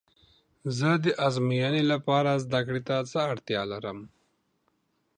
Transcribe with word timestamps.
زه 0.77 0.89
د 1.03 1.05
ازموینې 1.27 1.83
لپاره 1.91 2.31
زده 2.43 2.59
کړې 2.67 2.81
ته 2.87 2.95
څه 3.11 3.19
اړتیا 3.31 3.61
لرم؟ 3.71 3.99